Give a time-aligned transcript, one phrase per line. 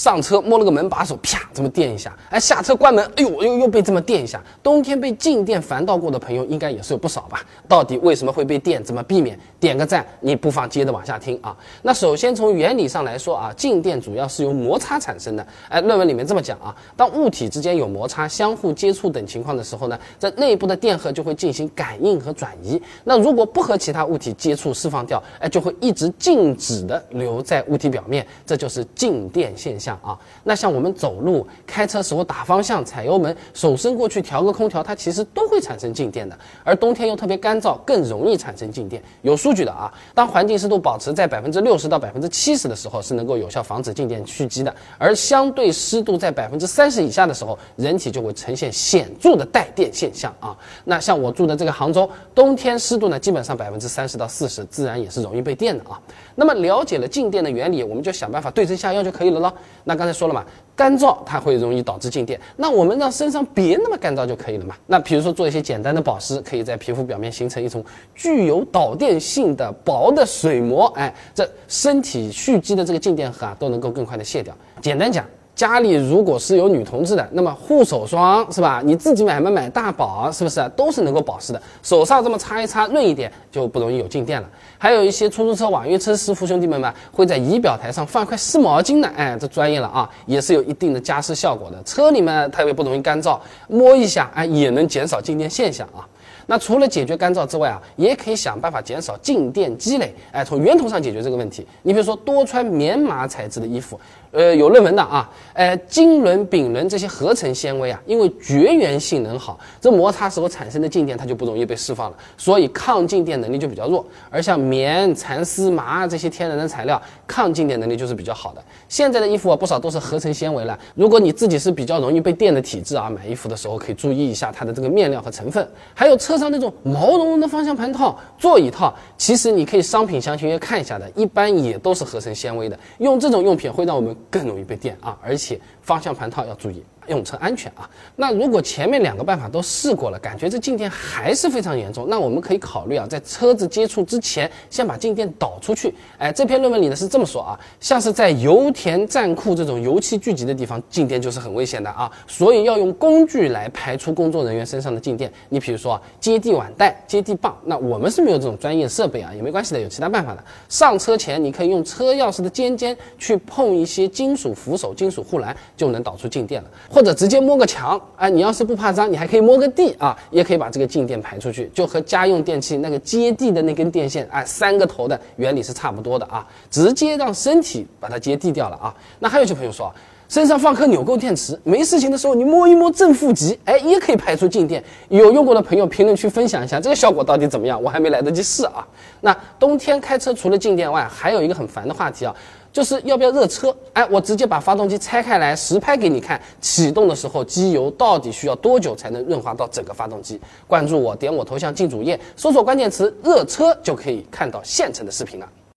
[0.00, 2.16] 上车摸了个门把手，啪，这么电一下。
[2.30, 4.42] 哎，下车关门，哎呦，又又被这么电一下。
[4.62, 7.44] 冬天被静电烦到过的朋友，应该也是有不少吧？
[7.68, 8.82] 到底为什么会被电？
[8.82, 9.38] 怎么避免？
[9.60, 11.54] 点个赞，你不妨接着往下听啊。
[11.82, 15.46] 那首先从原理上来说啊，静电主要是由摩擦产生的。
[15.68, 22.80] 哎，论文里面这么讲啊，当物体之间有摩擦、相互接触等情况的时候呢，在内部的电荷就会进行感应和转移。
[23.04, 29.89] 那如果不和其他物体接触，释放掉，哎，就会一直静止的留在物体表面，这就是静电现象。
[30.02, 36.38] 啊，那像我们走路、开车时候打方向、踩油门、手伸过去调个空调，它其实都会产生静电的。
[36.64, 39.02] 而冬天又特别干燥，更容易产生静电。
[39.22, 44.74] 有数据的啊，当环境湿度保持在百分之六十到百分之七十的时候，是能够有效防止静电蓄积的。
[44.98, 50.56] 而相对湿度在百分之三十以下的时候，人体就会呈现显著的带电现象啊。
[50.84, 56.00] 那像我住的这个杭州，冬天湿度呢基本上百分之三十到四十，自然也是容易被电的啊。
[56.34, 59.52] 那么了解了静电的原理，我们就想办法对症下药就可以了咯。
[59.84, 60.44] 那刚才说了嘛，
[60.76, 64.74] 干燥它会容易导致静电，那我们让身上别那么干燥就可以了嘛。
[64.86, 74.54] 那比如说做一些简单的保湿，可以在皮肤表面形成一种具有导电性的薄的水膜，哎，这身体蓄积的这个静电荷啊都能够更快的卸掉。
[74.80, 75.24] 简单讲。
[75.60, 78.80] 家里如果是有女同志的，那么护手霜是吧？
[78.82, 81.60] 你自己买嘛买大宝，是不是都是能够保湿的？
[81.82, 84.48] 手上这么擦一擦，润一点就不容易有静电了。
[84.78, 91.76] 还有一些出租车、网约车师傅兄弟们嘛，会在仪表台上放块湿毛巾的，哎，这专业了啊，也是有一定的加湿效果的。
[91.82, 93.38] 车里面特别不容易干燥，
[93.68, 96.08] 摸一下，哎，也能减少静电现象啊。
[96.50, 101.64] 那除了解决干燥之外啊，也可以想办法减少静电积累，哎，从源头上解决这个问题。
[101.82, 103.98] 你比如说多穿棉麻材质的衣服。
[104.32, 114.06] 呃，有论文的啊，呃，腈纶、丙纶这些合成纤维啊，因为绝缘性能好，这摩擦时候产生的静电它就不容易被释放了，所以抗静电能力就比较弱。
[114.30, 118.62] 而像棉、蚕丝、麻这些天然的材料，抗静电能力就是比较好的。
[118.88, 120.78] 现在的衣服啊，不少都是合成纤维了。
[120.94, 125.68] 如果你自己是比较容易被电的体质啊，买衣服的时候可以注意一下它的这个面料和成分。
[125.92, 132.76] 还有车像那种毛茸茸的方向盘套、座椅套，其实你可以商品详情页看一下的，一般也都是合成纤维的。
[132.98, 134.16] 用这种用品会让我们。
[134.30, 136.82] 更容易被电啊，而且方向盘套要注意。
[137.10, 137.88] 用车安全啊！
[138.16, 145.92] 那如果前面两个办法都试过了，感觉这静电还是非常严重，那我们可以考虑啊，在车子接触之前，先把静电导出去。
[146.18, 155.30] 哎，这篇论文里呢是这么说啊，像是在油田、站库这种油气聚集的地方，静电就是很危险的啊，所以要用工具来排除工作人员身上的静电。
[155.48, 160.44] 你比如说啊，接地碗带、接地棒，那我们是没有这种专业设备啊，也没关系的，有其他办法的。
[160.68, 166.70] 上车前你可以用车钥匙的尖尖去碰一些金属扶手、金属护栏，就能导出静电了。
[167.00, 178.94] 或者直接摸个墙，哎，你要是不怕脏，你还可以摸个地啊，也可以把这个静电排出去，就和家用电器那个接地的那根电线，哎，三个头的原理是差不多的啊，直接让身体把它接地掉了啊。
[179.18, 179.90] 那还有些朋友说，
[180.28, 184.84] 身上放颗纽扣电池，没事情的时候你摸一摸正负极，哎，也可以排出静电。
[185.08, 188.86] 有用过的朋友评论区分享一下这个效果到底怎么样，我还没来得及试啊。
[189.22, 192.36] 那冬天开车除了静电外，还有一个很烦的话题啊。
[192.72, 193.74] 就是要不要热车？
[193.92, 200.40] 哎，我直接把发动机拆开来实拍给你看，启动的时候机油到底需要多久才能润滑到整个发动机？
[200.66, 205.48] 关注我，点我头像进主页，搜索关键词“热车”就可以看到现成的视频了。